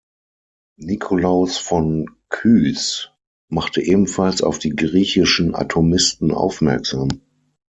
Nikolaus 0.79 1.59
von 1.59 2.09
Kues 2.29 3.11
machte 3.51 3.83
ebenfalls 3.83 4.41
auf 4.41 4.57
die 4.57 4.71
griechischen 4.71 5.53
Atomisten 5.53 6.31
aufmerksam. 6.31 7.21